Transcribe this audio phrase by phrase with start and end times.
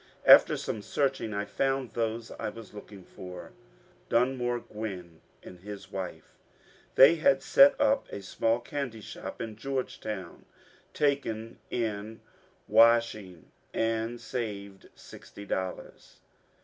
[0.25, 3.51] After some searching I found those I was looking for,—
[4.09, 6.33] Dunmore Gwinn and his wife.
[6.95, 10.45] They had set up a small candy shop in Georgetown,
[10.95, 12.21] taken in
[12.67, 16.17] washing, and saved sixty dollars.